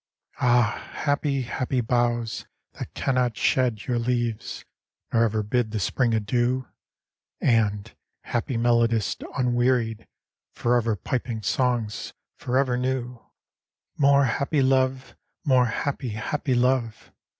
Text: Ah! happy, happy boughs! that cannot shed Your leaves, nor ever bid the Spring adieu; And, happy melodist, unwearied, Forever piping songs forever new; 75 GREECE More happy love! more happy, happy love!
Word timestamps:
Ah! 0.39 0.89
happy, 1.03 1.43
happy 1.43 1.79
boughs! 1.79 2.47
that 2.73 2.91
cannot 2.95 3.37
shed 3.37 3.85
Your 3.85 3.99
leaves, 3.99 4.65
nor 5.13 5.25
ever 5.25 5.43
bid 5.43 5.69
the 5.69 5.79
Spring 5.79 6.15
adieu; 6.15 6.67
And, 7.39 7.93
happy 8.23 8.57
melodist, 8.57 9.23
unwearied, 9.37 10.07
Forever 10.55 10.95
piping 10.95 11.43
songs 11.43 12.13
forever 12.35 12.77
new; 12.77 13.11
75 13.11 13.11
GREECE 13.11 13.99
More 13.99 14.25
happy 14.25 14.61
love! 14.63 15.15
more 15.45 15.65
happy, 15.67 16.09
happy 16.09 16.55
love! 16.55 17.11